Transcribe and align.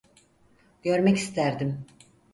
Görmek 0.83 1.17
isterdim. 1.17 1.85